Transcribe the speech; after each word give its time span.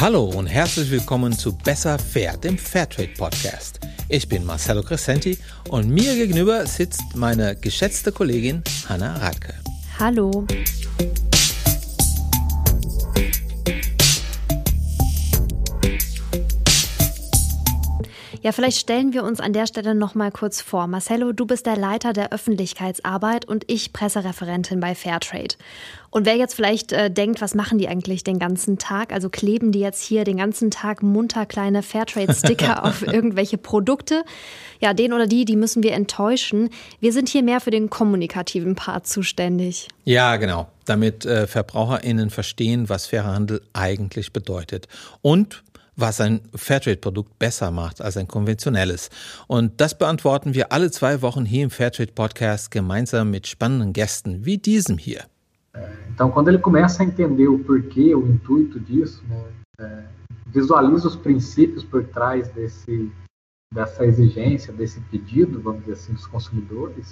Hallo 0.00 0.24
und 0.24 0.46
herzlich 0.46 0.90
willkommen 0.90 1.34
zu 1.34 1.52
Besser 1.54 1.98
Fair, 1.98 2.34
dem 2.38 2.56
Fairtrade 2.56 3.10
Podcast. 3.18 3.80
Ich 4.08 4.26
bin 4.26 4.46
Marcelo 4.46 4.82
Crescenti 4.82 5.36
und 5.68 5.90
mir 5.90 6.14
gegenüber 6.14 6.66
sitzt 6.66 7.02
meine 7.14 7.54
geschätzte 7.54 8.10
Kollegin 8.10 8.62
Hanna 8.88 9.16
Radke. 9.18 9.52
Hallo. 9.98 10.46
Ja, 18.42 18.52
vielleicht 18.52 18.78
stellen 18.78 19.12
wir 19.12 19.22
uns 19.22 19.38
an 19.38 19.52
der 19.52 19.66
Stelle 19.66 19.94
noch 19.94 20.14
mal 20.14 20.30
kurz 20.30 20.62
vor. 20.62 20.86
Marcello, 20.86 21.32
du 21.32 21.44
bist 21.44 21.66
der 21.66 21.76
Leiter 21.76 22.14
der 22.14 22.32
Öffentlichkeitsarbeit 22.32 23.46
und 23.46 23.64
ich 23.66 23.92
Pressereferentin 23.92 24.80
bei 24.80 24.94
Fairtrade. 24.94 25.56
Und 26.08 26.24
wer 26.24 26.36
jetzt 26.36 26.54
vielleicht 26.54 26.92
äh, 26.92 27.10
denkt, 27.10 27.42
was 27.42 27.54
machen 27.54 27.76
die 27.76 27.86
eigentlich 27.86 28.24
den 28.24 28.38
ganzen 28.38 28.78
Tag? 28.78 29.12
Also 29.12 29.28
kleben 29.28 29.72
die 29.72 29.80
jetzt 29.80 30.02
hier 30.02 30.24
den 30.24 30.38
ganzen 30.38 30.70
Tag 30.70 31.02
munter 31.02 31.44
kleine 31.44 31.82
Fairtrade-Sticker 31.82 32.84
auf 32.86 33.02
irgendwelche 33.02 33.58
Produkte? 33.58 34.24
Ja, 34.80 34.94
den 34.94 35.12
oder 35.12 35.26
die, 35.26 35.44
die 35.44 35.56
müssen 35.56 35.82
wir 35.82 35.92
enttäuschen. 35.92 36.70
Wir 36.98 37.12
sind 37.12 37.28
hier 37.28 37.42
mehr 37.42 37.60
für 37.60 37.70
den 37.70 37.90
kommunikativen 37.90 38.74
Part 38.74 39.06
zuständig. 39.06 39.88
Ja, 40.04 40.36
genau. 40.36 40.66
Damit 40.86 41.26
äh, 41.26 41.46
VerbraucherInnen 41.46 42.30
verstehen, 42.30 42.88
was 42.88 43.06
fairer 43.06 43.34
Handel 43.34 43.60
eigentlich 43.74 44.32
bedeutet. 44.32 44.88
Und 45.20 45.62
was 46.00 46.20
ein 46.20 46.40
Fairtrade-Produkt 46.54 47.38
besser 47.38 47.70
macht 47.70 48.00
als 48.00 48.16
ein 48.16 48.26
konventionelles. 48.26 49.10
Und 49.46 49.80
das 49.80 49.96
beantworten 49.96 50.54
wir 50.54 50.72
alle 50.72 50.90
zwei 50.90 51.22
Wochen 51.22 51.44
hier 51.44 51.64
im 51.64 51.70
Fairtrade-Podcast 51.70 52.70
gemeinsam 52.70 53.30
mit 53.30 53.46
spannenden 53.46 53.92
Gästen 53.92 54.44
wie 54.44 54.58
diesem 54.58 54.98
hier. 54.98 55.24
Então, 56.12 56.30
quando 56.30 56.48
ele 56.48 56.58
começa 56.58 57.02
a 57.02 57.06
entender 57.06 57.48
o 57.48 57.58
porquê, 57.58 58.14
o 58.14 58.26
intuito 58.26 58.80
disso, 58.80 59.22
né, 59.78 60.06
visualiza 60.46 61.08
os 61.08 61.16
princípios 61.16 61.84
por 61.84 62.04
trás 62.04 62.48
desse, 62.48 63.10
dessa 63.72 64.04
exigência, 64.04 64.72
desse 64.72 65.00
pedido, 65.02 65.60
vamos 65.60 65.80
dizer 65.80 65.92
assim, 65.92 66.12
dos 66.12 66.26
consumidores, 66.26 67.10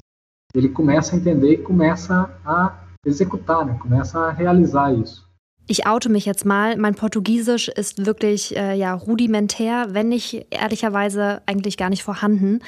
ele 0.54 0.68
começa 0.68 1.14
a 1.14 1.18
entender 1.18 1.52
e 1.52 1.58
começa 1.58 2.34
a 2.44 2.84
executar, 3.06 3.64
né, 3.64 3.78
começa 3.80 4.18
a 4.18 4.32
realizar 4.32 4.92
isso. 4.92 5.27
Ich 5.70 5.86
oute 5.86 6.08
mich 6.08 6.24
jetzt 6.24 6.46
mal. 6.46 6.78
Mein 6.78 6.94
Portugiesisch 6.94 7.68
ist 7.68 8.06
wirklich 8.06 8.56
äh, 8.56 8.74
ja 8.74 8.94
rudimentär, 8.94 9.88
wenn 9.90 10.08
nicht 10.08 10.46
ehrlicherweise 10.48 11.42
eigentlich 11.44 11.76
gar 11.76 11.90
nicht 11.90 12.02
vorhanden. 12.02 12.60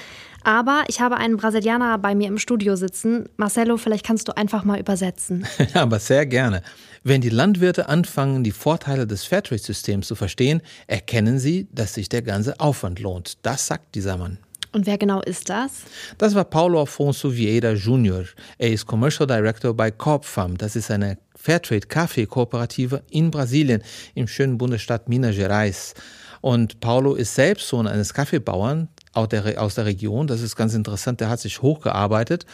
Aber 0.45 0.84
ich 0.87 1.01
habe 1.01 1.17
einen 1.17 1.39
Brasilianer 1.39 1.97
bei 1.97 2.15
mir 2.15 2.28
im 2.28 2.37
Studio 2.37 2.77
sitzen. 2.77 3.27
Marcelo, 3.39 3.78
vielleicht 3.78 4.05
kannst 4.05 4.28
du 4.28 4.37
einfach 4.37 4.65
mal 4.65 4.78
übersetzen. 4.78 5.47
Aber 5.75 5.98
sehr 5.98 6.27
gerne. 6.27 6.62
Wenn 7.03 7.23
die 7.23 7.31
Landwirte 7.31 7.89
anfangen, 7.89 8.45
die 8.45 8.53
Vorteile 8.53 9.06
des 9.06 9.25
Fairtrade-Systems 9.25 10.06
zu 10.06 10.15
verstehen, 10.15 10.61
erkennen 10.87 11.39
sie, 11.39 11.69
dass 11.73 11.95
sich 11.95 12.11
der 12.11 12.21
ganze 12.21 12.61
Aufwand 12.61 13.01
lohnt. 13.01 13.39
Das 13.47 13.67
sagt 13.67 13.95
dieser 13.95 14.19
Mann. 14.19 14.39
Und 14.73 14.87
wer 14.87 14.99
genau 14.99 15.21
ist 15.23 15.49
das? 15.49 15.83
Das 16.19 16.35
war 16.35 16.45
Paulo 16.45 16.83
Afonso 16.83 17.35
Vieira 17.35 17.73
Jr. 17.73 18.25
Er 18.59 18.71
ist 18.71 18.87
Commercial 18.87 19.27
Director 19.27 19.75
bei 19.75 19.91
Corp 19.91 20.25
Farm. 20.25 20.57
Das 20.57 20.77
ist 20.77 20.91
eine 20.91 21.19
Fairtrade 21.35 21.87
Kaffee-Kooperative 21.87 23.03
in 23.11 23.31
Brasilien, 23.31 23.83
im 24.15 24.29
schönen 24.29 24.59
Bundesstaat 24.59 25.09
Minas 25.09 25.35
Gerais. 25.35 25.95
Und 26.41 26.81
Paulo 26.81 27.15
ist 27.15 27.35
selbst 27.35 27.69
Sohn 27.69 27.87
eines 27.87 28.15
Kaffeebauern 28.15 28.89
aus 29.12 29.29
der 29.29 29.85
Region. 29.87 30.27
Das 30.27 30.41
ist 30.41 30.55
ganz 30.55 30.75
interessant. 30.75 31.21
Der 31.21 31.29
hat 31.29 31.41
sich 31.41 31.62
hochgearbeitet. 31.62 32.47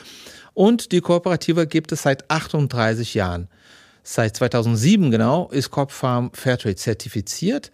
Und 0.54 0.92
die 0.92 1.02
Kooperative 1.02 1.66
gibt 1.66 1.92
es 1.92 2.02
seit 2.02 2.30
38 2.30 3.12
Jahren. 3.14 3.48
Seit 4.02 4.36
2007 4.36 5.10
genau 5.10 5.48
ist 5.50 5.70
Corp 5.70 5.92
Farm 5.92 6.30
Fairtrade 6.32 6.76
zertifiziert 6.76 7.72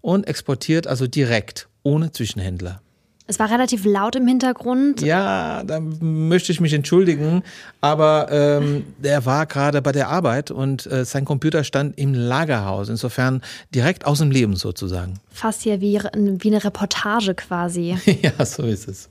und 0.00 0.26
exportiert 0.26 0.86
also 0.86 1.06
direkt, 1.06 1.68
ohne 1.82 2.10
Zwischenhändler. 2.10 2.80
Es 3.26 3.38
war 3.38 3.50
relativ 3.50 3.86
laut 3.86 4.16
im 4.16 4.26
Hintergrund. 4.26 5.00
Ja, 5.00 5.62
da 5.64 5.80
möchte 5.80 6.52
ich 6.52 6.60
mich 6.60 6.74
entschuldigen, 6.74 7.42
aber 7.80 8.28
ähm, 8.30 8.84
er 9.02 9.24
war 9.24 9.46
gerade 9.46 9.80
bei 9.80 9.92
der 9.92 10.08
Arbeit 10.08 10.50
und 10.50 10.84
äh, 10.86 11.06
sein 11.06 11.24
Computer 11.24 11.64
stand 11.64 11.98
im 11.98 12.12
Lagerhaus, 12.12 12.90
insofern 12.90 13.40
direkt 13.74 14.04
aus 14.04 14.18
dem 14.18 14.30
Leben 14.30 14.56
sozusagen. 14.56 15.14
Fast 15.30 15.62
hier 15.62 15.80
wie, 15.80 15.98
wie 16.14 16.48
eine 16.48 16.62
Reportage 16.62 17.34
quasi. 17.34 17.96
ja, 18.22 18.44
so 18.44 18.64
ist 18.64 18.88
es. 18.88 19.08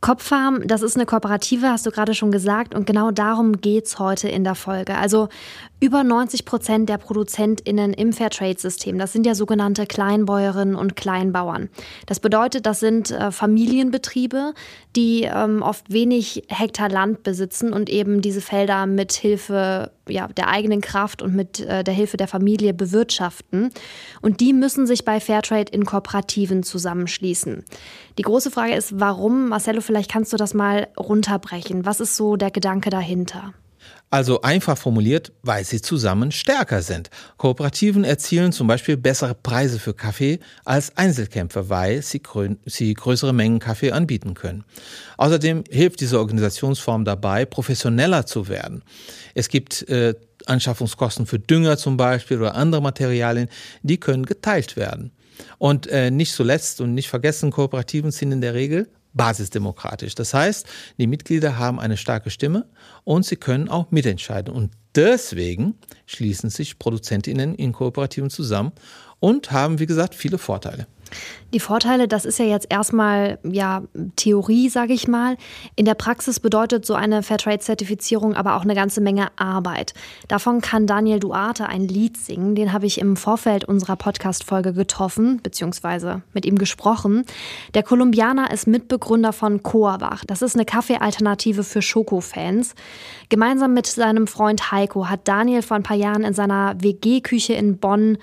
Kopfarm, 0.00 0.66
das 0.66 0.82
ist 0.82 0.96
eine 0.96 1.06
Kooperative, 1.06 1.68
hast 1.68 1.86
du 1.86 1.90
gerade 1.90 2.14
schon 2.14 2.32
gesagt, 2.32 2.74
und 2.74 2.86
genau 2.86 3.10
darum 3.12 3.60
geht 3.60 3.86
es 3.86 3.98
heute 3.98 4.28
in 4.28 4.42
der 4.44 4.56
Folge. 4.56 4.96
Also 4.96 5.28
über 5.82 6.04
90 6.04 6.44
Prozent 6.44 6.88
der 6.88 6.96
ProduzentInnen 6.96 7.92
im 7.92 8.12
Fairtrade-System, 8.12 8.98
das 8.98 9.12
sind 9.12 9.26
ja 9.26 9.34
sogenannte 9.34 9.84
Kleinbäuerinnen 9.84 10.76
und 10.76 10.94
Kleinbauern. 10.94 11.70
Das 12.06 12.20
bedeutet, 12.20 12.66
das 12.66 12.78
sind 12.78 13.10
äh, 13.10 13.32
Familienbetriebe, 13.32 14.54
die 14.94 15.24
ähm, 15.24 15.60
oft 15.60 15.92
wenig 15.92 16.44
Hektar 16.46 16.88
Land 16.88 17.24
besitzen 17.24 17.72
und 17.72 17.90
eben 17.90 18.22
diese 18.22 18.40
Felder 18.40 18.86
mit 18.86 19.12
Hilfe 19.12 19.90
ja, 20.08 20.28
der 20.28 20.46
eigenen 20.48 20.82
Kraft 20.82 21.20
und 21.20 21.34
mit 21.34 21.58
äh, 21.58 21.82
der 21.82 21.94
Hilfe 21.94 22.16
der 22.16 22.28
Familie 22.28 22.74
bewirtschaften. 22.74 23.70
Und 24.20 24.38
die 24.38 24.52
müssen 24.52 24.86
sich 24.86 25.04
bei 25.04 25.18
Fairtrade 25.18 25.72
in 25.72 25.84
Kooperativen 25.84 26.62
zusammenschließen. 26.62 27.64
Die 28.18 28.22
große 28.22 28.52
Frage 28.52 28.76
ist, 28.76 29.00
warum? 29.00 29.48
Marcello, 29.48 29.80
vielleicht 29.80 30.12
kannst 30.12 30.32
du 30.32 30.36
das 30.36 30.54
mal 30.54 30.86
runterbrechen. 30.96 31.84
Was 31.84 31.98
ist 31.98 32.14
so 32.14 32.36
der 32.36 32.52
Gedanke 32.52 32.90
dahinter? 32.90 33.52
Also 34.12 34.42
einfach 34.42 34.76
formuliert, 34.76 35.32
weil 35.42 35.64
sie 35.64 35.80
zusammen 35.80 36.32
stärker 36.32 36.82
sind. 36.82 37.08
Kooperativen 37.38 38.04
erzielen 38.04 38.52
zum 38.52 38.66
Beispiel 38.66 38.98
bessere 38.98 39.34
Preise 39.34 39.78
für 39.78 39.94
Kaffee 39.94 40.38
als 40.66 40.94
Einzelkämpfer, 40.98 41.70
weil 41.70 42.02
sie, 42.02 42.20
sie 42.66 42.92
größere 42.92 43.32
Mengen 43.32 43.58
Kaffee 43.58 43.90
anbieten 43.90 44.34
können. 44.34 44.64
Außerdem 45.16 45.64
hilft 45.70 46.00
diese 46.00 46.18
Organisationsform 46.18 47.06
dabei, 47.06 47.46
professioneller 47.46 48.26
zu 48.26 48.48
werden. 48.48 48.82
Es 49.34 49.48
gibt 49.48 49.88
äh, 49.88 50.14
Anschaffungskosten 50.44 51.24
für 51.24 51.38
Dünger 51.38 51.78
zum 51.78 51.96
Beispiel 51.96 52.36
oder 52.36 52.54
andere 52.54 52.82
Materialien, 52.82 53.48
die 53.82 53.98
können 53.98 54.26
geteilt 54.26 54.76
werden. 54.76 55.12
Und 55.56 55.86
äh, 55.86 56.10
nicht 56.10 56.34
zuletzt 56.34 56.82
und 56.82 56.92
nicht 56.92 57.08
vergessen, 57.08 57.50
Kooperativen 57.50 58.10
sind 58.10 58.30
in 58.30 58.42
der 58.42 58.52
Regel 58.52 58.88
basisdemokratisch. 59.14 60.14
Das 60.14 60.34
heißt, 60.34 60.66
die 60.98 61.06
Mitglieder 61.06 61.58
haben 61.58 61.80
eine 61.80 61.96
starke 61.96 62.30
Stimme 62.30 62.66
und 63.04 63.24
sie 63.24 63.36
können 63.36 63.68
auch 63.68 63.90
mitentscheiden. 63.90 64.52
Und 64.52 64.72
deswegen 64.94 65.74
schließen 66.06 66.50
sich 66.50 66.78
Produzentinnen 66.78 67.54
in 67.54 67.72
Kooperativen 67.72 68.30
zusammen 68.30 68.72
und 69.20 69.52
haben, 69.52 69.78
wie 69.78 69.86
gesagt, 69.86 70.14
viele 70.14 70.38
Vorteile. 70.38 70.86
Die 71.52 71.60
Vorteile, 71.60 72.08
das 72.08 72.24
ist 72.24 72.38
ja 72.38 72.44
jetzt 72.44 72.66
erstmal 72.70 73.38
ja 73.42 73.82
Theorie, 74.16 74.68
sage 74.68 74.92
ich 74.92 75.08
mal. 75.08 75.36
In 75.76 75.84
der 75.84 75.94
Praxis 75.94 76.40
bedeutet 76.40 76.86
so 76.86 76.94
eine 76.94 77.22
Fairtrade-Zertifizierung 77.22 78.34
aber 78.34 78.56
auch 78.56 78.62
eine 78.62 78.74
ganze 78.74 79.00
Menge 79.00 79.28
Arbeit. 79.36 79.94
Davon 80.28 80.60
kann 80.60 80.86
Daniel 80.86 81.20
Duarte 81.20 81.66
ein 81.66 81.86
Lied 81.86 82.16
singen. 82.16 82.54
Den 82.54 82.72
habe 82.72 82.86
ich 82.86 83.00
im 83.00 83.16
Vorfeld 83.16 83.64
unserer 83.64 83.96
Podcast-Folge 83.96 84.72
getroffen, 84.72 85.40
beziehungsweise 85.42 86.22
mit 86.32 86.46
ihm 86.46 86.58
gesprochen. 86.58 87.24
Der 87.74 87.82
Kolumbianer 87.82 88.50
ist 88.50 88.66
Mitbegründer 88.66 89.32
von 89.32 89.62
Coabach. 89.62 90.24
Das 90.26 90.42
ist 90.42 90.54
eine 90.54 90.64
Kaffeealternative 90.64 91.64
für 91.64 91.82
Schokofans. 91.82 92.74
Gemeinsam 93.28 93.74
mit 93.74 93.86
seinem 93.86 94.26
Freund 94.26 94.72
Heiko 94.72 95.08
hat 95.08 95.28
Daniel 95.28 95.62
vor 95.62 95.76
ein 95.76 95.82
paar 95.82 95.96
Jahren 95.96 96.24
in 96.24 96.34
seiner 96.34 96.74
WG-Küche 96.80 97.54
in 97.54 97.78
Bonn 97.78 98.18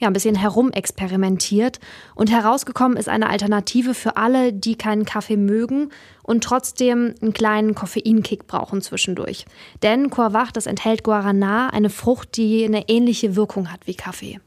ja, 0.00 0.06
ein 0.06 0.12
bisschen 0.12 0.36
herumexperimentiert 0.36 1.80
und 2.14 2.30
herausgekommen 2.30 2.96
ist 2.96 3.08
eine 3.08 3.28
Alternative 3.28 3.94
für 3.94 4.16
alle, 4.16 4.52
die 4.52 4.76
keinen 4.76 5.04
Kaffee 5.04 5.36
mögen 5.36 5.90
und 6.22 6.44
trotzdem 6.44 7.14
einen 7.20 7.32
kleinen 7.32 7.74
Koffeinkick 7.74 8.46
brauchen 8.46 8.80
zwischendurch. 8.80 9.44
Denn 9.82 10.10
Coavach, 10.10 10.52
das 10.52 10.66
enthält 10.66 11.02
Guarana, 11.02 11.70
eine 11.70 11.90
Frucht, 11.90 12.36
die 12.36 12.64
eine 12.64 12.88
ähnliche 12.88 13.34
Wirkung 13.34 13.72
hat 13.72 13.86
wie 13.86 13.94
Kaffee. 13.94 14.40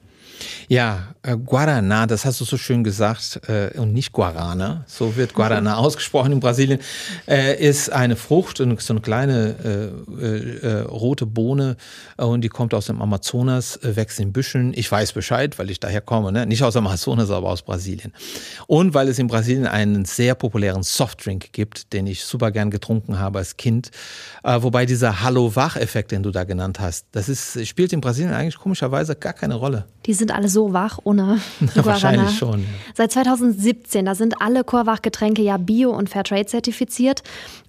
Ja, 0.68 1.14
äh, 1.24 1.38
Guarana, 1.38 2.08
das 2.08 2.26
hast 2.26 2.42
du 2.42 2.46
so 2.46 2.58
schön 2.58 2.84
gesagt, 2.84 3.42
äh, 3.48 3.78
und 3.78 3.94
nicht 3.94 4.12
Guarana, 4.12 4.84
so 4.88 5.16
wird 5.16 5.34
Guarana 5.34 5.76
ausgesprochen 5.78 6.32
in 6.32 6.40
Brasilien, 6.40 6.80
äh, 7.28 7.62
ist 7.64 7.92
eine 7.92 8.16
Frucht, 8.16 8.58
so 8.58 8.64
eine 8.64 9.02
kleine 9.02 9.56
äh, 9.64 10.68
äh, 10.68 10.80
rote 10.82 11.26
Bohne 11.26 11.78
äh, 12.18 12.24
und 12.24 12.42
die 12.42 12.50
kommt 12.50 12.74
aus 12.74 12.88
dem 12.88 13.02
Amazonas, 13.02 13.80
wächst 13.84 14.20
in 14.20 14.34
Büscheln. 14.34 14.74
Ich 14.76 14.92
weiß 14.92 15.14
Bescheid, 15.14 15.60
weil 15.60 15.70
ich 15.70 15.80
daher 15.80 16.02
komme, 16.02 16.32
ne? 16.32 16.46
nicht 16.46 16.64
aus 16.64 16.74
dem 16.74 16.88
Amazonas, 16.88 17.30
aber 17.30 17.50
aus 17.50 17.62
Brasilien. 17.62 18.14
Und 18.68 18.94
weil 18.94 19.08
es 19.08 19.20
in 19.20 19.28
Brasilien 19.28 19.68
einen 19.68 20.06
sehr 20.06 20.36
populären 20.36 20.84
Softdrink 20.84 21.54
gibt, 21.54 21.94
den 21.94 22.08
ich 22.08 22.24
super 22.24 22.52
gern 22.52 22.72
getrunken 22.72 23.20
habe 23.20 23.40
als 23.40 23.58
Kind, 23.58 23.92
wobei 24.44 24.86
dieser 24.86 25.22
Hallo-Wach-Effekt, 25.22 26.12
den 26.12 26.24
du 26.24 26.32
da 26.32 26.44
genannt 26.44 26.80
hast, 26.80 27.06
das 27.12 27.30
ist, 27.30 27.68
spielt 27.68 27.94
in 27.94 28.02
Brasilien 28.02 28.34
eigentlich 28.34 28.58
komischerweise 28.58 29.16
gar 29.16 29.34
keine 29.34 29.56
Rolle. 29.56 29.86
Die 30.06 30.14
sind 30.14 30.34
alle 30.34 30.50
so 30.50 30.74
wach 30.74 31.00
ohne 31.04 31.40
Na, 31.76 31.86
Wahrscheinlich 31.86 32.38
schon. 32.38 32.62
Ja. 32.62 32.68
Seit 32.96 33.12
2017, 33.12 34.06
da 34.06 34.16
sind 34.16 34.42
alle 34.42 34.64
Chorwach-Getränke 34.64 35.42
ja 35.42 35.58
Bio- 35.58 35.92
und 35.92 36.10
Fairtrade 36.10 36.46
zertifiziert. 36.46 37.22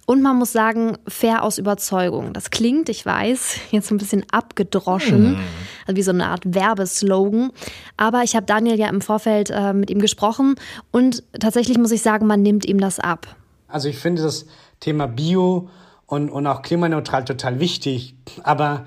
Und 0.05 0.21
man 0.21 0.37
muss 0.37 0.51
sagen, 0.51 0.97
fair 1.07 1.43
aus 1.43 1.57
Überzeugung. 1.57 2.33
Das 2.33 2.49
klingt, 2.49 2.89
ich 2.89 3.05
weiß, 3.05 3.57
jetzt 3.71 3.91
ein 3.91 3.97
bisschen 3.97 4.25
abgedroschen, 4.31 5.37
hm. 5.37 5.43
also 5.87 5.95
wie 5.97 6.03
so 6.03 6.11
eine 6.11 6.27
Art 6.27 6.41
Werbeslogan. 6.45 7.51
Aber 7.97 8.23
ich 8.23 8.35
habe 8.35 8.45
Daniel 8.45 8.79
ja 8.79 8.89
im 8.89 9.01
Vorfeld 9.01 9.49
äh, 9.49 9.73
mit 9.73 9.89
ihm 9.89 9.99
gesprochen 9.99 10.55
und 10.91 11.23
tatsächlich 11.39 11.77
muss 11.77 11.91
ich 11.91 12.01
sagen, 12.01 12.27
man 12.27 12.41
nimmt 12.41 12.65
ihm 12.65 12.79
das 12.79 12.99
ab. 12.99 13.35
Also 13.67 13.89
ich 13.89 13.97
finde 13.97 14.23
das 14.23 14.45
Thema 14.79 15.07
Bio 15.07 15.69
und, 16.05 16.29
und 16.29 16.45
auch 16.47 16.61
klimaneutral 16.61 17.25
total 17.25 17.59
wichtig. 17.59 18.15
Aber 18.43 18.85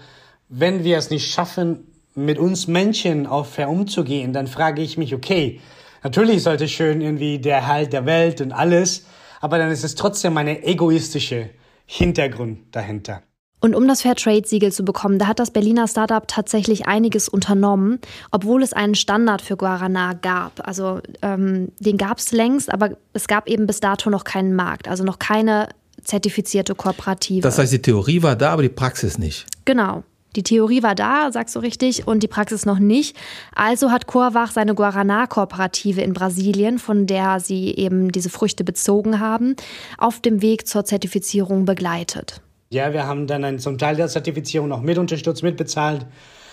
wenn 0.49 0.84
wir 0.84 0.99
es 0.99 1.10
nicht 1.10 1.32
schaffen, 1.32 1.87
mit 2.16 2.38
uns 2.38 2.66
Menschen 2.66 3.26
auch 3.26 3.46
fair 3.46 3.68
umzugehen, 3.68 4.32
dann 4.32 4.46
frage 4.46 4.82
ich 4.82 4.98
mich, 4.98 5.14
okay, 5.14 5.60
natürlich 6.02 6.42
sollte 6.42 6.66
schön 6.66 7.00
irgendwie 7.00 7.38
der 7.38 7.56
Erhalt 7.56 7.92
der 7.92 8.06
Welt 8.06 8.40
und 8.40 8.52
alles, 8.52 9.06
aber 9.40 9.58
dann 9.58 9.70
ist 9.70 9.84
es 9.84 9.94
trotzdem 9.94 10.36
eine 10.36 10.64
egoistische 10.64 11.50
Hintergrund 11.84 12.74
dahinter. 12.74 13.22
Und 13.60 13.74
um 13.74 13.88
das 13.88 14.02
Fairtrade-Siegel 14.02 14.70
zu 14.70 14.84
bekommen, 14.84 15.18
da 15.18 15.26
hat 15.26 15.38
das 15.38 15.50
Berliner 15.50 15.88
Startup 15.88 16.26
tatsächlich 16.26 16.86
einiges 16.86 17.28
unternommen, 17.28 17.98
obwohl 18.30 18.62
es 18.62 18.72
einen 18.72 18.94
Standard 18.94 19.40
für 19.42 19.56
Guarana 19.56 20.12
gab. 20.12 20.66
Also 20.66 21.00
ähm, 21.22 21.72
den 21.80 21.96
gab 21.96 22.18
es 22.18 22.32
längst, 22.32 22.72
aber 22.72 22.96
es 23.12 23.26
gab 23.26 23.48
eben 23.48 23.66
bis 23.66 23.80
dato 23.80 24.10
noch 24.10 24.24
keinen 24.24 24.54
Markt, 24.54 24.88
also 24.88 25.04
noch 25.04 25.18
keine 25.18 25.68
zertifizierte 26.04 26.74
Kooperative. 26.74 27.40
Das 27.40 27.58
heißt, 27.58 27.72
die 27.72 27.82
Theorie 27.82 28.22
war 28.22 28.36
da, 28.36 28.52
aber 28.52 28.62
die 28.62 28.68
Praxis 28.68 29.18
nicht. 29.18 29.46
Genau. 29.64 30.04
Die 30.37 30.43
Theorie 30.43 30.83
war 30.83 30.94
da, 30.94 31.33
sagst 31.33 31.56
du 31.56 31.61
richtig, 31.61 32.06
und 32.06 32.23
die 32.23 32.29
Praxis 32.29 32.67
noch 32.67 32.79
nicht. 32.79 33.17
Also 33.55 33.91
hat 33.91 34.06
Corvach 34.06 34.53
seine 34.53 34.75
Guaraná-Kooperative 34.75 36.03
in 36.03 36.12
Brasilien, 36.12 36.79
von 36.79 37.06
der 37.06 37.41
sie 37.41 37.75
eben 37.75 38.12
diese 38.12 38.29
Früchte 38.29 38.62
bezogen 38.62 39.19
haben, 39.19 39.56
auf 39.97 40.21
dem 40.21 40.43
Weg 40.43 40.69
zur 40.69 40.85
Zertifizierung 40.85 41.65
begleitet. 41.65 42.43
Ja, 42.69 42.93
wir 42.93 43.06
haben 43.06 43.27
dann 43.27 43.44
einen, 43.44 43.59
zum 43.59 43.79
Teil 43.79 43.97
der 43.97 44.09
Zertifizierung 44.09 44.71
auch 44.73 44.83
mit 44.83 44.99
unterstützt, 44.99 45.43
mitbezahlt, 45.43 46.06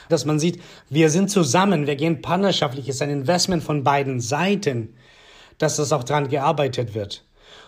dass 0.09 0.25
man 0.25 0.39
sieht, 0.39 0.61
wir 0.89 1.09
sind 1.09 1.29
zusammen, 1.29 1.87
wir 1.87 1.95
gehen 1.95 2.21
partnerschaftlich, 2.21 2.87
es 2.87 2.95
ist 2.95 3.01
ein 3.01 3.09
Investment 3.09 3.63
von 3.63 3.83
beiden 3.83 4.21
Seiten, 4.21 4.95
dass 5.57 5.77
das 5.77 5.91
auch 5.91 6.03
dran 6.03 6.29
gearbeitet 6.29 6.93
wird. 6.93 7.25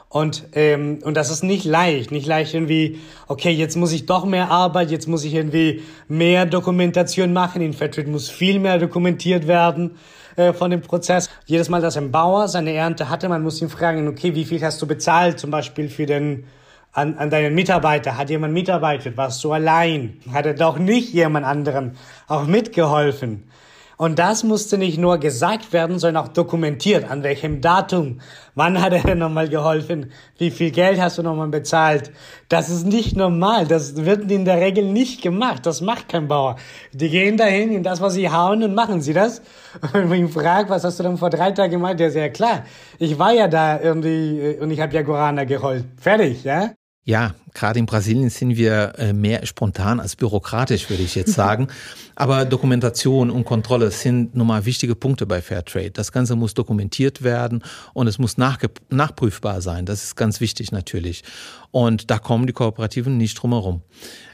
Und, 0.10 0.48
ähm, 0.54 1.00
und 1.04 1.18
das 1.18 1.30
ist 1.30 1.44
nicht 1.44 1.66
leicht, 1.66 2.12
nicht 2.12 2.25
leicht 2.25 2.54
irgendwie, 2.54 3.00
okay, 3.28 3.52
jetzt 3.52 3.75
muss 3.75 3.92
ich 3.92 4.06
doch 4.06 4.25
mehr 4.25 4.50
Arbeit, 4.50 4.92
jetzt 4.92 5.07
muss 5.07 5.25
ich 5.25 5.34
irgendwie 5.34 5.84
mehr 6.07 6.46
Dokumentation 6.46 7.34
machen. 7.34 7.62
In 7.62 7.74
Fairtrade 7.74 8.10
muss 8.10 8.30
viel 8.30 8.60
mehr 8.60 8.78
dokumentiert 8.78 9.48
werden 9.48 9.98
äh, 10.36 10.54
von 10.54 10.72
dem 10.72 10.81
Prozess. 10.81 11.30
Jedes 11.46 11.69
Mal, 11.69 11.81
dass 11.81 11.98
ein 11.98 12.12
Bauer 12.12 12.48
seine 12.48 12.74
Ernte 12.74 13.10
hatte, 13.10 13.28
man 13.28 13.44
muss 13.44 13.62
ihn 13.62 13.69
fragen, 13.69 14.07
okay, 14.07 14.36
wie 14.36 14.46
viel 14.46 14.63
hast 14.63 14.81
du 14.81 14.88
bezahlt 14.88 15.40
zum 15.40 15.52
Beispiel 15.52 15.90
für 15.90 16.06
den 16.06 16.46
an, 16.94 17.18
an 17.18 17.30
deinen 17.30 17.54
Mitarbeiter? 17.54 18.18
Hat 18.18 18.30
jemand 18.30 18.54
mitarbeitet? 18.54 19.18
Warst 19.18 19.44
du 19.44 19.52
allein? 19.52 20.19
Hat 20.31 20.46
er 20.46 20.54
doch 20.54 20.80
nicht 20.80 21.13
jemand 21.13 21.46
anderen 21.46 21.98
auch 22.28 22.46
mitgeholfen? 22.46 23.50
Und 23.97 24.19
das 24.19 24.44
musste 24.44 24.77
nicht 24.77 24.97
nur 24.97 25.18
gesagt 25.18 25.71
werden, 25.71 26.00
sondern 26.00 26.25
auch 26.25 26.27
dokumentiert. 26.27 27.09
An 27.09 27.24
welchem 27.24 27.62
Datum? 27.62 28.19
Wann 28.53 28.81
hat 28.81 28.94
er 28.94 29.01
denn 29.01 29.19
nochmal 29.19 29.47
geholfen? 29.47 30.12
Wie 30.38 30.51
viel 30.51 30.71
Geld 30.71 31.00
hast 31.00 31.18
du 31.18 31.24
nochmal 31.24 31.47
bezahlt? 31.47 32.12
Das 32.50 32.69
ist 32.69 32.86
nicht 32.86 33.15
normal. 33.15 33.68
Das 33.68 33.95
wird 33.95 34.30
in 34.31 34.45
der 34.45 34.59
Regel 34.59 34.92
nicht 34.92 35.21
gemacht. 35.21 35.65
Das 35.65 35.81
macht 35.81 36.09
kein 36.09 36.27
Bauer. 36.27 36.57
Die 36.92 37.09
gehen 37.09 37.38
dahin 37.38 37.71
in 37.71 37.83
das, 37.83 38.01
was 38.01 38.13
sie 38.13 38.30
hauen 38.30 38.63
und 38.63 38.75
machen 38.75 39.01
sie 39.01 39.13
das. 39.13 39.42
Und 39.94 40.09
wenn 40.09 40.13
ich 40.13 40.19
ihn 40.19 40.30
frage, 40.30 40.69
was 40.69 40.83
hast 40.83 41.00
du 41.00 41.03
denn 41.03 41.18
vor 41.18 41.30
drei 41.30 41.51
Tagen 41.51 41.71
gemacht? 41.71 42.00
Der 42.00 42.07
ist 42.07 42.15
ja 42.15 42.30
klar. 42.30 42.63
Ich 43.00 43.18
war 43.19 43.33
ja 43.33 43.47
da 43.47 43.80
irgendwie 43.80 44.39
äh, 44.39 44.59
und 44.59 44.71
ich 44.71 44.80
habe 44.80 44.94
ja 44.94 45.01
Guarana 45.01 45.44
geholt. 45.44 45.86
Fertig, 45.97 46.44
ja? 46.44 46.71
Ja, 47.07 47.36
gerade 47.54 47.78
in 47.78 47.86
Brasilien 47.86 48.31
sind 48.31 48.57
wir 48.57 48.94
äh, 48.98 49.13
mehr 49.13 49.46
spontan 49.46 50.00
als 50.00 50.16
bürokratisch, 50.16 50.90
würde 50.90 51.04
ich 51.04 51.13
jetzt 51.13 51.34
sagen. 51.36 51.68
Aber 52.16 52.46
Dokumentation 52.46 53.30
und 53.30 53.46
Kontrolle 53.46 53.92
sind 53.92 54.36
nun 54.36 54.48
mal 54.48 54.66
wichtige 54.66 54.96
Punkte 54.96 55.28
bei 55.28 55.40
Fairtrade. 55.44 55.92
Das 55.92 56.12
Ganze 56.12 56.36
muss 56.36 56.56
dokumentiert 56.56 57.22
werden 57.22 57.63
und 57.94 58.07
es 58.07 58.18
muss 58.18 58.38
nachprüfbar 58.38 59.62
sein. 59.62 59.86
Das 59.86 60.04
ist 60.04 60.16
ganz 60.16 60.42
wichtig 60.42 60.72
natürlich. 60.72 61.24
Und 61.69 62.10
da 62.10 62.18
kommen 62.18 62.48
die 62.48 62.54
Kooperativen 62.54 63.18
nicht 63.18 63.36
drum 63.36 63.52
herum. 63.52 63.81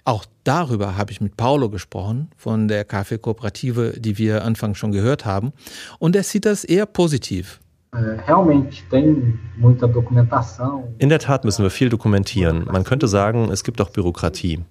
Auch 0.06 0.26
darüber 0.46 0.96
habe 0.96 1.12
ich 1.12 1.20
mit 1.20 1.36
Paulo 1.36 1.70
gesprochen 1.70 2.30
von 2.38 2.70
der 2.70 2.86
Kaffeekooperative, 2.86 4.00
die 4.00 4.18
wir 4.18 4.46
anfangs 4.46 4.78
schon 4.78 4.94
gehört 4.94 5.26
haben. 5.26 5.52
Und 6.00 6.16
er 6.16 6.24
sieht 6.24 6.46
das 6.46 6.64
eher 6.64 6.86
positiv. 6.86 7.61
In 11.00 11.10
der 11.10 11.20
Tat 11.20 11.44
müssen 11.44 11.64
wir 11.64 11.70
viel 11.70 11.90
dokumentieren. 11.90 12.64
Man 12.72 12.86
könnte 12.86 13.10
sagen, 13.10 13.52
es 13.52 13.66
gibt 13.66 13.82
auch 13.82 13.90
Bürokratie. 13.90 14.64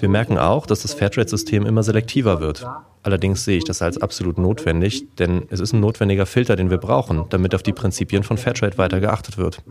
Wir 0.00 0.08
merken 0.08 0.38
auch, 0.38 0.66
dass 0.66 0.82
das 0.82 0.92
Fairtrade-System 0.92 1.64
immer 1.66 1.84
selektiver 1.84 2.40
wird. 2.40 2.66
Allerdings 3.04 3.44
sehe 3.44 3.58
ich 3.58 3.64
das 3.64 3.80
als 3.80 4.02
absolut 4.02 4.38
notwendig, 4.38 5.06
denn 5.20 5.46
es 5.50 5.60
ist 5.60 5.72
ein 5.72 5.78
notwendiger 5.78 6.26
Filter, 6.26 6.56
den 6.56 6.68
wir 6.68 6.78
brauchen, 6.78 7.26
damit 7.28 7.54
auf 7.54 7.62
die 7.62 7.72
Prinzipien 7.72 8.24
von 8.24 8.38
Fairtrade 8.38 8.76
weiter 8.76 8.98
geachtet 8.98 9.38
wird. 9.38 9.62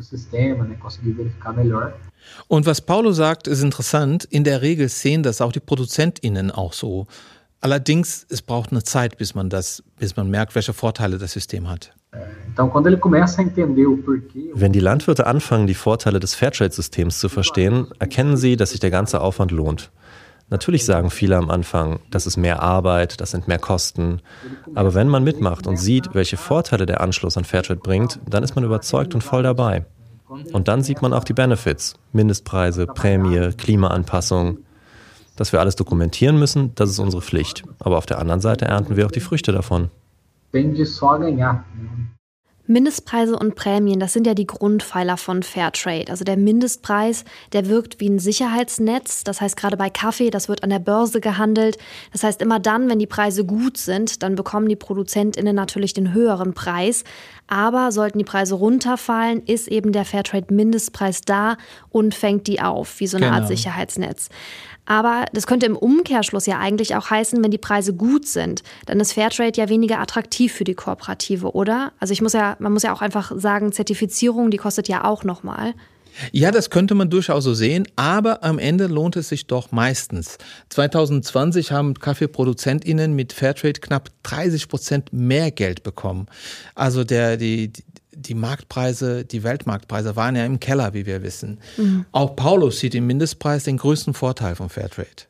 Und 2.47 2.65
was 2.65 2.81
Paulo 2.81 3.11
sagt, 3.11 3.47
ist 3.47 3.63
interessant. 3.63 4.23
In 4.23 4.45
der 4.45 4.61
Regel 4.61 4.87
sehen 4.87 5.23
das 5.23 5.41
auch 5.41 5.51
die 5.51 5.59
ProduzentInnen 5.59 6.51
auch 6.51 6.71
so. 6.71 7.05
Allerdings, 7.59 8.25
es 8.29 8.41
braucht 8.41 8.71
eine 8.71 8.83
Zeit, 8.83 9.17
bis 9.17 9.35
man 9.35 9.49
das, 9.49 9.83
bis 9.99 10.15
man 10.15 10.29
merkt, 10.29 10.55
welche 10.55 10.71
Vorteile 10.71 11.17
das 11.17 11.33
System 11.33 11.69
hat. 11.69 11.96
Wenn 14.53 14.71
die 14.71 14.79
Landwirte 14.79 15.27
anfangen, 15.27 15.67
die 15.67 15.75
Vorteile 15.75 16.19
des 16.19 16.33
Fairtrade-Systems 16.33 17.19
zu 17.19 17.29
verstehen, 17.29 17.87
erkennen 17.99 18.35
sie, 18.35 18.55
dass 18.55 18.71
sich 18.71 18.79
der 18.79 18.89
ganze 18.89 19.21
Aufwand 19.21 19.51
lohnt. 19.51 19.91
Natürlich 20.49 20.85
sagen 20.85 21.11
viele 21.11 21.35
am 21.35 21.49
Anfang, 21.51 21.99
das 22.09 22.25
ist 22.25 22.37
mehr 22.37 22.63
Arbeit, 22.63 23.19
das 23.19 23.31
sind 23.31 23.47
mehr 23.47 23.59
Kosten. 23.59 24.21
Aber 24.75 24.93
wenn 24.95 25.09
man 25.09 25.23
mitmacht 25.23 25.67
und 25.67 25.77
sieht, 25.77 26.15
welche 26.15 26.37
Vorteile 26.37 26.85
der 26.85 27.01
Anschluss 27.01 27.37
an 27.37 27.43
Fairtrade 27.43 27.81
bringt, 27.81 28.19
dann 28.27 28.43
ist 28.43 28.55
man 28.55 28.63
überzeugt 28.63 29.13
und 29.13 29.21
voll 29.21 29.43
dabei. 29.43 29.85
Und 30.53 30.67
dann 30.67 30.83
sieht 30.83 31.01
man 31.01 31.13
auch 31.13 31.25
die 31.25 31.33
Benefits, 31.33 31.95
Mindestpreise, 32.13 32.87
Prämie, 32.87 33.51
Klimaanpassung. 33.55 34.59
Dass 35.35 35.51
wir 35.51 35.59
alles 35.59 35.75
dokumentieren 35.75 36.39
müssen, 36.39 36.73
das 36.73 36.89
ist 36.89 36.99
unsere 36.99 37.21
Pflicht. 37.21 37.63
Aber 37.79 37.97
auf 37.97 38.07
der 38.07 38.17
anderen 38.17 38.41
Seite 38.41 38.65
ernten 38.65 38.95
wir 38.95 39.05
auch 39.05 39.11
die 39.11 39.19
Früchte 39.19 39.51
davon 39.51 39.91
tende 40.51 40.85
só 40.85 41.09
a 41.11 41.17
ganhar. 41.17 41.65
Mindestpreise 42.69 43.37
und 43.37 43.55
Prämien, 43.55 43.99
das 43.99 44.11
sind 44.11 44.27
ja 44.27 44.33
die 44.33 44.45
Grundpfeiler 44.45 45.15
von 45.15 45.41
Fairtrade. 45.41 46.11
Also 46.11 46.25
der 46.25 46.35
Mindestpreis, 46.35 47.23
der 47.53 47.67
wirkt 47.67 48.01
wie 48.01 48.09
ein 48.09 48.19
Sicherheitsnetz. 48.19 49.23
Das 49.23 49.39
heißt, 49.39 49.55
gerade 49.55 49.77
bei 49.77 49.89
Kaffee, 49.89 50.29
das 50.29 50.49
wird 50.49 50.63
an 50.63 50.69
der 50.69 50.79
Börse 50.79 51.21
gehandelt. 51.21 51.77
Das 52.11 52.23
heißt, 52.23 52.41
immer 52.41 52.59
dann, 52.59 52.89
wenn 52.89 52.99
die 52.99 53.07
Preise 53.07 53.45
gut 53.45 53.77
sind, 53.77 54.21
dann 54.21 54.35
bekommen 54.35 54.67
die 54.67 54.75
ProduzentInnen 54.75 55.55
natürlich 55.55 55.93
den 55.93 56.13
höheren 56.13 56.53
Preis. 56.53 57.05
Aber 57.47 57.93
sollten 57.93 58.17
die 58.17 58.25
Preise 58.25 58.55
runterfallen, 58.55 59.43
ist 59.45 59.69
eben 59.69 59.93
der 59.93 60.03
Fairtrade-Mindestpreis 60.03 61.21
da 61.21 61.55
und 61.89 62.13
fängt 62.13 62.47
die 62.47 62.59
auf, 62.59 62.99
wie 62.99 63.07
so 63.07 63.15
eine 63.15 63.27
genau. 63.27 63.37
Art 63.37 63.47
Sicherheitsnetz. 63.47 64.27
Aber 64.87 65.25
das 65.33 65.45
könnte 65.45 65.65
im 65.65 65.75
Umkehrschluss 65.75 66.47
ja 66.47 66.57
eigentlich 66.57 66.95
auch 66.95 67.09
heißen, 67.09 67.43
wenn 67.43 67.51
die 67.51 67.57
Preise 67.57 67.93
gut 67.93 68.25
sind, 68.25 68.63
dann 68.85 68.99
ist 68.99 69.13
Fairtrade 69.13 69.59
ja 69.59 69.69
weniger 69.69 69.99
attraktiv 69.99 70.53
für 70.53 70.63
die 70.63 70.73
Kooperative, 70.73 71.53
oder? 71.53 71.91
Also 71.99 72.13
ich 72.13 72.21
muss 72.21 72.33
ja, 72.33 72.55
man 72.59 72.71
muss 72.71 72.83
ja 72.83 72.93
auch 72.93 73.01
einfach 73.01 73.33
sagen, 73.35 73.71
Zertifizierung, 73.73 74.49
die 74.49 74.57
kostet 74.57 74.87
ja 74.87 75.03
auch 75.03 75.23
nochmal. 75.23 75.73
Ja, 76.31 76.51
das 76.51 76.69
könnte 76.69 76.95
man 76.95 77.09
durchaus 77.09 77.43
so 77.43 77.53
sehen, 77.53 77.87
aber 77.95 78.43
am 78.43 78.59
Ende 78.59 78.87
lohnt 78.87 79.15
es 79.17 79.29
sich 79.29 79.45
doch 79.45 79.71
meistens. 79.71 80.37
2020 80.69 81.71
haben 81.71 81.93
Kaffeeproduzentinnen 81.93 83.13
mit 83.13 83.33
Fairtrade 83.33 83.79
knapp 83.79 84.09
30 84.23 84.67
Prozent 84.67 85.13
mehr 85.13 85.51
Geld 85.51 85.83
bekommen. 85.83 86.27
Also 86.75 87.03
der, 87.03 87.37
die, 87.37 87.71
die 88.17 88.33
Marktpreise, 88.33 89.23
die 89.23 89.43
Weltmarktpreise 89.43 90.15
waren 90.15 90.35
ja 90.35 90.45
im 90.45 90.59
Keller, 90.59 90.93
wie 90.93 91.05
wir 91.05 91.23
wissen. 91.23 91.59
Mhm. 91.77 92.05
Auch 92.11 92.35
Paulus 92.35 92.79
sieht 92.79 92.95
im 92.95 93.07
Mindestpreis 93.07 93.63
den 93.63 93.77
größten 93.77 94.13
Vorteil 94.13 94.55
von 94.55 94.69
Fairtrade. 94.69 95.27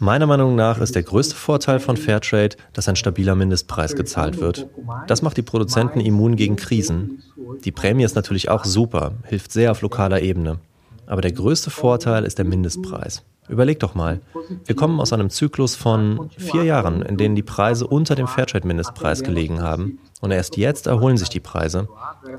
Meiner 0.00 0.26
Meinung 0.26 0.56
nach 0.56 0.80
ist 0.80 0.96
der 0.96 1.04
größte 1.04 1.36
Vorteil 1.36 1.78
von 1.78 1.96
Fairtrade, 1.96 2.56
dass 2.72 2.88
ein 2.88 2.96
stabiler 2.96 3.36
Mindestpreis 3.36 3.94
gezahlt 3.94 4.40
wird. 4.40 4.66
Das 5.06 5.22
macht 5.22 5.36
die 5.36 5.42
Produzenten 5.42 6.00
immun 6.00 6.34
gegen 6.34 6.56
Krisen. 6.56 7.22
Die 7.64 7.70
Prämie 7.70 8.04
ist 8.04 8.16
natürlich 8.16 8.48
auch 8.48 8.64
super, 8.64 9.12
hilft 9.24 9.52
sehr 9.52 9.70
auf 9.70 9.82
lokaler 9.82 10.20
Ebene. 10.20 10.58
Aber 11.06 11.22
der 11.22 11.32
größte 11.32 11.70
Vorteil 11.70 12.24
ist 12.24 12.38
der 12.38 12.44
Mindestpreis. 12.44 13.22
Überleg 13.48 13.80
doch 13.80 13.94
mal, 13.94 14.20
wir 14.64 14.76
kommen 14.76 15.00
aus 15.00 15.12
einem 15.12 15.30
Zyklus 15.30 15.76
von 15.76 16.30
vier 16.36 16.64
Jahren, 16.64 17.02
in 17.02 17.16
denen 17.16 17.36
die 17.36 17.42
Preise 17.42 17.86
unter 17.86 18.14
dem 18.14 18.26
Fairtrade-Mindestpreis 18.26 19.22
gelegen 19.22 19.62
haben. 19.62 19.98
Und 20.20 20.30
erst 20.30 20.56
jetzt 20.56 20.86
erholen 20.86 21.18
sich 21.18 21.28
die 21.28 21.40
Preise. 21.40 21.88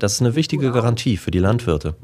Das 0.00 0.14
ist 0.14 0.20
eine 0.20 0.34
wichtige 0.34 0.72
Garantie 0.72 1.16
für 1.16 1.30
die 1.30 1.38
Landwirte. 1.38 1.94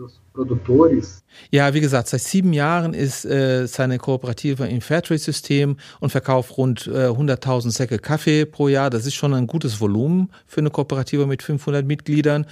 Ja, 1.51 1.75
wie 1.75 1.81
gesagt, 1.81 2.09
seit 2.09 2.21
sieben 2.21 2.53
Jahren 2.53 2.95
ist 2.95 3.25
äh, 3.25 3.67
seine 3.67 3.99
Kooperative 3.99 4.67
im 4.67 4.81
Fairtrade-System 4.81 5.77
und 6.01 6.11
verkauft 6.11 6.57
rund 6.57 6.87
äh, 6.87 7.09
100.000 7.09 7.71
Säcke 7.71 7.99
Kaffee 7.99 8.47
pro 8.47 8.69
Jahr. 8.69 8.89
Das 8.91 9.05
ist 9.05 9.15
schon 9.15 9.35
ein 9.35 9.47
gutes 9.47 9.81
Volumen 9.81 10.31
für 10.47 10.61
eine 10.61 10.71
Kooperative 10.71 11.27
mit 11.27 11.43
500 11.43 11.85
Mitgliedern. 11.85 12.47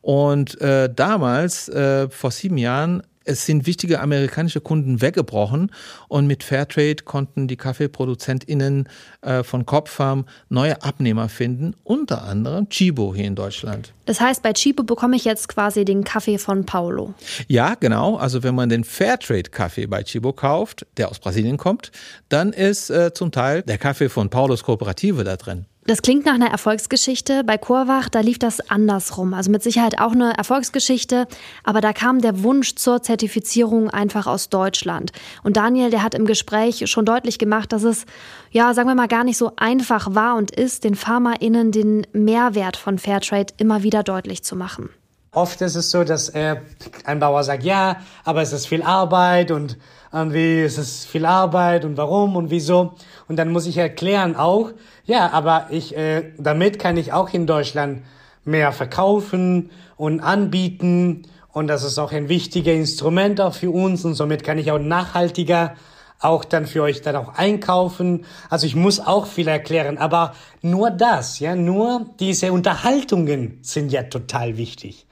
Und 0.00 0.60
äh, 0.60 0.92
damals, 0.94 1.68
äh, 1.68 2.08
vor 2.10 2.30
sieben 2.30 2.58
Jahren, 2.58 3.02
es 3.24 3.46
sind 3.46 3.66
wichtige 3.66 4.00
amerikanische 4.00 4.60
Kunden 4.60 5.00
weggebrochen 5.00 5.70
und 6.08 6.26
mit 6.26 6.42
Fairtrade 6.42 7.04
konnten 7.04 7.48
die 7.48 7.56
KaffeeproduzentInnen 7.56 8.88
äh, 9.22 9.42
von 9.42 9.66
Kopffarm 9.66 10.26
neue 10.48 10.82
Abnehmer 10.82 11.28
finden, 11.28 11.74
unter 11.84 12.24
anderem 12.24 12.68
Chibo 12.68 13.14
hier 13.14 13.24
in 13.24 13.34
Deutschland. 13.34 13.92
Das 14.06 14.20
heißt, 14.20 14.42
bei 14.42 14.52
Chibo 14.52 14.82
bekomme 14.82 15.16
ich 15.16 15.24
jetzt 15.24 15.48
quasi 15.48 15.84
den 15.84 16.04
Kaffee 16.04 16.38
von 16.38 16.66
Paulo. 16.66 17.14
Ja, 17.48 17.74
genau. 17.74 18.16
Also 18.16 18.42
wenn 18.42 18.54
man 18.54 18.68
den 18.68 18.84
Fairtrade-Kaffee 18.84 19.86
bei 19.86 20.02
Chibo 20.02 20.32
kauft, 20.32 20.86
der 20.98 21.08
aus 21.08 21.18
Brasilien 21.18 21.56
kommt, 21.56 21.90
dann 22.28 22.52
ist 22.52 22.90
äh, 22.90 23.14
zum 23.14 23.32
Teil 23.32 23.62
der 23.62 23.78
Kaffee 23.78 24.08
von 24.08 24.28
Paulos 24.28 24.62
Kooperative 24.62 25.24
da 25.24 25.36
drin. 25.36 25.64
Das 25.86 26.00
klingt 26.00 26.24
nach 26.24 26.32
einer 26.34 26.50
Erfolgsgeschichte. 26.50 27.44
Bei 27.44 27.58
Chorwach, 27.58 28.08
da 28.08 28.20
lief 28.20 28.38
das 28.38 28.70
andersrum. 28.70 29.34
Also 29.34 29.50
mit 29.50 29.62
Sicherheit 29.62 30.00
auch 30.00 30.12
eine 30.12 30.32
Erfolgsgeschichte. 30.34 31.26
Aber 31.62 31.82
da 31.82 31.92
kam 31.92 32.22
der 32.22 32.42
Wunsch 32.42 32.74
zur 32.76 33.02
Zertifizierung 33.02 33.90
einfach 33.90 34.26
aus 34.26 34.48
Deutschland. 34.48 35.12
Und 35.42 35.58
Daniel, 35.58 35.90
der 35.90 36.02
hat 36.02 36.14
im 36.14 36.24
Gespräch 36.24 36.88
schon 36.90 37.04
deutlich 37.04 37.38
gemacht, 37.38 37.70
dass 37.70 37.82
es, 37.82 38.06
ja, 38.50 38.72
sagen 38.72 38.88
wir 38.88 38.94
mal, 38.94 39.08
gar 39.08 39.24
nicht 39.24 39.36
so 39.36 39.52
einfach 39.56 40.14
war 40.14 40.36
und 40.36 40.52
ist, 40.52 40.84
den 40.84 40.94
FarmerInnen 40.94 41.70
den 41.70 42.06
Mehrwert 42.14 42.78
von 42.78 42.98
Fairtrade 42.98 43.52
immer 43.58 43.82
wieder 43.82 44.02
deutlich 44.02 44.42
zu 44.42 44.56
machen. 44.56 44.88
Oft 45.34 45.60
ist 45.62 45.74
es 45.74 45.90
so, 45.90 46.04
dass 46.04 46.28
äh, 46.28 46.56
ein 47.04 47.18
Bauer 47.18 47.42
sagt, 47.42 47.64
ja, 47.64 47.96
aber 48.24 48.40
es 48.40 48.52
ist 48.52 48.68
viel 48.68 48.82
Arbeit 48.82 49.50
und 49.50 49.76
irgendwie 50.12 50.62
ist 50.62 50.78
es 50.78 51.04
viel 51.04 51.26
Arbeit 51.26 51.84
und 51.84 51.96
warum 51.96 52.36
und 52.36 52.50
wieso. 52.50 52.94
Und 53.26 53.36
dann 53.36 53.50
muss 53.50 53.66
ich 53.66 53.76
erklären 53.76 54.36
auch, 54.36 54.70
ja, 55.04 55.32
aber 55.32 55.66
ich, 55.70 55.96
äh, 55.96 56.32
damit 56.38 56.78
kann 56.78 56.96
ich 56.96 57.12
auch 57.12 57.34
in 57.34 57.48
Deutschland 57.48 58.04
mehr 58.44 58.70
verkaufen 58.70 59.70
und 59.96 60.20
anbieten. 60.20 61.26
Und 61.52 61.66
das 61.66 61.82
ist 61.82 61.98
auch 61.98 62.12
ein 62.12 62.28
wichtiger 62.28 62.72
Instrument 62.72 63.40
auch 63.40 63.54
für 63.54 63.70
uns 63.70 64.04
und 64.04 64.14
somit 64.14 64.44
kann 64.44 64.58
ich 64.58 64.70
auch 64.70 64.78
nachhaltiger 64.78 65.74
auch 66.20 66.44
dann 66.44 66.66
für 66.66 66.82
euch 66.82 67.02
dann 67.02 67.16
auch 67.16 67.34
einkaufen. 67.34 68.24
Also 68.50 68.66
ich 68.66 68.76
muss 68.76 69.00
auch 69.00 69.26
viel 69.26 69.48
erklären, 69.48 69.98
aber 69.98 70.34
nur 70.62 70.90
das, 70.90 71.40
ja, 71.40 71.56
nur 71.56 72.06
diese 72.20 72.52
Unterhaltungen 72.52 73.58
sind 73.62 73.90
ja 73.90 74.04
total 74.04 74.56
wichtig. 74.56 75.06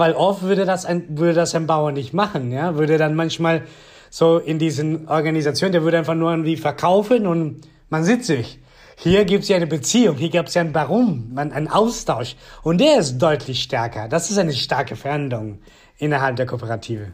Weil 0.00 0.14
oft 0.14 0.40
würde 0.40 0.64
das 0.64 0.86
ein, 0.86 1.18
würde 1.18 1.34
das 1.34 1.54
ein 1.54 1.66
Bauer 1.66 1.92
nicht 1.92 2.14
machen, 2.14 2.52
ja, 2.52 2.76
würde 2.76 2.96
dann 2.96 3.14
manchmal 3.14 3.64
so 4.08 4.38
in 4.38 4.58
diesen 4.58 5.06
Organisationen, 5.08 5.72
der 5.72 5.82
würde 5.82 5.98
einfach 5.98 6.14
nur 6.14 6.30
irgendwie 6.30 6.56
verkaufen 6.56 7.26
und 7.26 7.60
man 7.90 8.02
sitzt 8.02 8.28
sich. 8.28 8.58
Hier 8.96 9.26
gibt 9.26 9.42
es 9.42 9.50
ja 9.50 9.56
eine 9.56 9.66
Beziehung, 9.66 10.16
hier 10.16 10.30
gibt 10.30 10.48
es 10.48 10.54
ja 10.54 10.62
ein 10.62 10.74
Warum, 10.74 11.32
einen 11.36 11.68
Austausch. 11.68 12.36
Und 12.62 12.80
der 12.80 12.98
ist 12.98 13.18
deutlich 13.18 13.60
stärker. 13.60 14.08
Das 14.08 14.30
ist 14.30 14.38
eine 14.38 14.54
starke 14.54 14.96
Veränderung 14.96 15.58
innerhalb 15.98 16.36
der 16.36 16.46
Kooperative. 16.46 17.08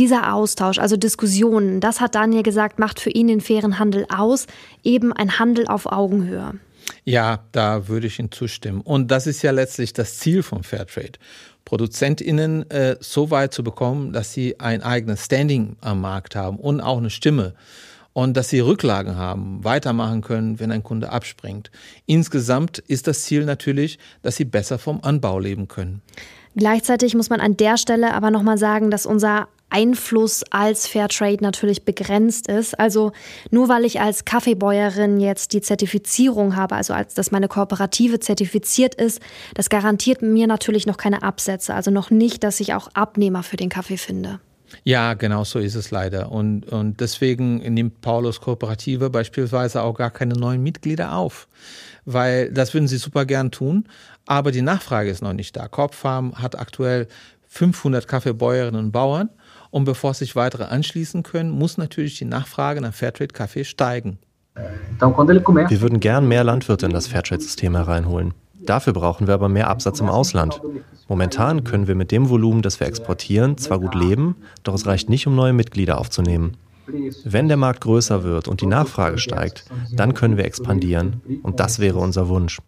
Dieser 0.00 0.34
Austausch, 0.34 0.80
also 0.80 0.96
Diskussionen, 0.96 1.78
das 1.78 2.00
hat 2.00 2.16
Daniel 2.16 2.42
gesagt, 2.42 2.80
macht 2.80 2.98
für 2.98 3.10
ihn 3.10 3.28
den 3.28 3.40
fairen 3.40 3.78
Handel 3.78 4.04
aus, 4.12 4.48
eben 4.82 5.12
ein 5.12 5.38
Handel 5.38 5.68
auf 5.68 5.86
Augenhöhe. 5.86 6.54
Ja, 7.04 7.44
da 7.52 7.88
würde 7.88 8.06
ich 8.06 8.18
Ihnen 8.18 8.32
zustimmen. 8.32 8.80
Und 8.80 9.10
das 9.10 9.26
ist 9.26 9.42
ja 9.42 9.50
letztlich 9.50 9.92
das 9.92 10.18
Ziel 10.18 10.42
von 10.42 10.62
Fairtrade. 10.62 11.18
ProduzentInnen 11.64 12.70
äh, 12.70 12.96
so 13.00 13.30
weit 13.30 13.54
zu 13.54 13.62
bekommen, 13.62 14.12
dass 14.12 14.32
sie 14.32 14.58
ein 14.58 14.82
eigenes 14.82 15.24
Standing 15.24 15.76
am 15.80 16.00
Markt 16.00 16.34
haben 16.34 16.58
und 16.58 16.80
auch 16.80 16.98
eine 16.98 17.10
Stimme 17.10 17.54
und 18.12 18.36
dass 18.36 18.50
sie 18.50 18.60
Rücklagen 18.60 19.16
haben, 19.16 19.64
weitermachen 19.64 20.20
können, 20.20 20.60
wenn 20.60 20.72
ein 20.72 20.82
Kunde 20.82 21.10
abspringt. 21.10 21.70
Insgesamt 22.06 22.78
ist 22.78 23.06
das 23.06 23.22
Ziel 23.22 23.44
natürlich, 23.44 23.98
dass 24.22 24.36
sie 24.36 24.44
besser 24.44 24.78
vom 24.78 25.00
Anbau 25.02 25.38
leben 25.38 25.68
können. 25.68 26.02
Gleichzeitig 26.54 27.14
muss 27.14 27.30
man 27.30 27.40
an 27.40 27.56
der 27.56 27.78
Stelle 27.78 28.12
aber 28.12 28.30
nochmal 28.30 28.58
sagen, 28.58 28.90
dass 28.90 29.06
unser 29.06 29.48
Einfluss 29.72 30.44
als 30.50 30.86
Fairtrade 30.86 31.42
natürlich 31.42 31.84
begrenzt 31.84 32.48
ist. 32.48 32.78
Also 32.78 33.12
nur 33.50 33.68
weil 33.68 33.84
ich 33.84 34.00
als 34.00 34.24
Kaffeebäuerin 34.24 35.18
jetzt 35.18 35.52
die 35.52 35.60
Zertifizierung 35.60 36.56
habe, 36.56 36.76
also 36.76 36.92
als 36.92 37.14
dass 37.14 37.30
meine 37.30 37.48
Kooperative 37.48 38.20
zertifiziert 38.20 38.94
ist, 38.94 39.20
das 39.54 39.70
garantiert 39.70 40.22
mir 40.22 40.46
natürlich 40.46 40.86
noch 40.86 40.96
keine 40.96 41.22
Absätze, 41.22 41.74
also 41.74 41.90
noch 41.90 42.10
nicht, 42.10 42.44
dass 42.44 42.60
ich 42.60 42.74
auch 42.74 42.88
Abnehmer 42.94 43.42
für 43.42 43.56
den 43.56 43.68
Kaffee 43.68 43.96
finde. 43.96 44.40
Ja, 44.84 45.14
genau 45.14 45.44
so 45.44 45.58
ist 45.58 45.74
es 45.74 45.90
leider. 45.90 46.32
Und, 46.32 46.66
und 46.66 47.00
deswegen 47.00 47.58
nimmt 47.58 48.00
Paulus 48.00 48.40
Kooperative 48.40 49.10
beispielsweise 49.10 49.82
auch 49.82 49.94
gar 49.94 50.10
keine 50.10 50.34
neuen 50.34 50.62
Mitglieder 50.62 51.14
auf. 51.14 51.48
Weil 52.04 52.50
das 52.50 52.74
würden 52.74 52.88
sie 52.88 52.96
super 52.96 53.26
gern 53.26 53.52
tun, 53.52 53.86
aber 54.26 54.50
die 54.50 54.62
Nachfrage 54.62 55.10
ist 55.10 55.22
noch 55.22 55.34
nicht 55.34 55.56
da. 55.56 55.68
Korbfarm 55.68 56.40
hat 56.40 56.58
aktuell 56.58 57.06
500 57.46 58.08
Kaffeebäuerinnen 58.08 58.86
und 58.86 58.92
Bauern 58.92 59.28
und 59.72 59.84
bevor 59.84 60.14
sich 60.14 60.36
weitere 60.36 60.64
anschließen 60.64 61.24
können, 61.24 61.50
muss 61.50 61.78
natürlich 61.78 62.18
die 62.18 62.26
Nachfrage 62.26 62.80
nach 62.80 62.94
Fairtrade-Kaffee 62.94 63.64
steigen. 63.64 64.18
Wir 64.54 65.80
würden 65.80 65.98
gern 65.98 66.28
mehr 66.28 66.44
Landwirte 66.44 66.86
in 66.86 66.92
das 66.92 67.08
Fairtrade-System 67.08 67.74
hereinholen. 67.74 68.34
Dafür 68.60 68.92
brauchen 68.92 69.26
wir 69.26 69.34
aber 69.34 69.48
mehr 69.48 69.68
Absatz 69.68 69.98
im 69.98 70.10
Ausland. 70.10 70.60
Momentan 71.08 71.64
können 71.64 71.88
wir 71.88 71.94
mit 71.94 72.12
dem 72.12 72.28
Volumen, 72.28 72.62
das 72.62 72.78
wir 72.78 72.86
exportieren, 72.86 73.56
zwar 73.56 73.80
gut 73.80 73.94
leben, 73.94 74.36
doch 74.62 74.74
es 74.74 74.86
reicht 74.86 75.08
nicht, 75.08 75.26
um 75.26 75.34
neue 75.34 75.54
Mitglieder 75.54 75.98
aufzunehmen. 75.98 76.58
Wenn 77.24 77.48
der 77.48 77.56
Markt 77.56 77.80
größer 77.80 78.24
wird 78.24 78.48
und 78.48 78.60
die 78.60 78.66
Nachfrage 78.66 79.18
steigt, 79.18 79.64
dann 79.90 80.12
können 80.12 80.36
wir 80.36 80.44
expandieren. 80.44 81.22
Und 81.42 81.60
das 81.60 81.78
wäre 81.78 81.98
unser 81.98 82.28
Wunsch. 82.28 82.60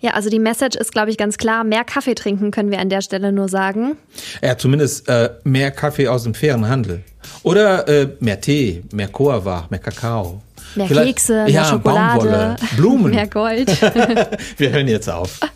Ja, 0.00 0.12
also 0.12 0.30
die 0.30 0.38
Message 0.38 0.76
ist, 0.76 0.92
glaube 0.92 1.10
ich, 1.10 1.18
ganz 1.18 1.36
klar. 1.36 1.62
Mehr 1.62 1.84
Kaffee 1.84 2.14
trinken 2.14 2.50
können 2.50 2.70
wir 2.70 2.78
an 2.78 2.88
der 2.88 3.02
Stelle 3.02 3.32
nur 3.32 3.48
sagen. 3.48 3.96
Ja, 4.42 4.56
zumindest 4.56 5.08
äh, 5.08 5.30
mehr 5.44 5.70
Kaffee 5.70 6.08
aus 6.08 6.22
dem 6.22 6.34
fairen 6.34 6.68
Handel. 6.68 7.02
Oder 7.42 7.86
äh, 7.86 8.08
mehr 8.20 8.40
Tee, 8.40 8.82
mehr 8.92 9.08
Koava, 9.08 9.66
mehr 9.68 9.78
Kakao. 9.80 10.40
Mehr 10.74 10.86
Vielleicht, 10.86 11.08
Kekse, 11.16 11.32
mehr 11.44 11.48
ja, 11.48 11.64
Schokolade, 11.64 12.18
Baumwolle, 12.18 12.56
Blumen. 12.76 13.10
mehr 13.10 13.26
Gold. 13.26 13.68
Wir 14.56 14.70
hören 14.70 14.88
jetzt 14.88 15.08
auf. 15.08 15.40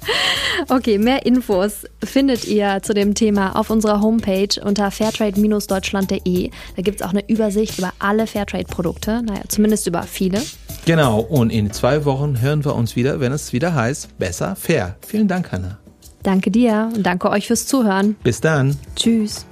Okay, 0.68 0.98
mehr 0.98 1.26
Infos 1.26 1.82
findet 2.02 2.46
ihr 2.46 2.78
zu 2.82 2.94
dem 2.94 3.14
Thema 3.14 3.56
auf 3.56 3.70
unserer 3.70 4.00
Homepage 4.00 4.48
unter 4.62 4.90
fairtrade-deutschland.de. 4.90 6.50
Da 6.76 6.82
gibt 6.82 7.00
es 7.00 7.06
auch 7.06 7.10
eine 7.10 7.28
Übersicht 7.28 7.78
über 7.78 7.92
alle 7.98 8.26
Fairtrade-Produkte, 8.26 9.20
naja, 9.22 9.42
zumindest 9.48 9.86
über 9.88 10.04
viele. 10.04 10.40
Genau, 10.86 11.20
und 11.20 11.50
in 11.50 11.72
zwei 11.72 12.04
Wochen 12.04 12.42
hören 12.42 12.64
wir 12.64 12.74
uns 12.74 12.94
wieder, 12.94 13.18
wenn 13.18 13.32
es 13.32 13.52
wieder 13.52 13.74
heißt, 13.74 14.18
besser 14.18 14.54
fair. 14.54 14.96
Vielen 15.06 15.28
Dank, 15.28 15.50
Hanna. 15.50 15.78
Danke 16.22 16.50
dir 16.50 16.90
und 16.94 17.04
danke 17.04 17.30
euch 17.30 17.46
fürs 17.46 17.66
Zuhören. 17.66 18.16
Bis 18.22 18.40
dann. 18.40 18.76
Tschüss. 18.96 19.46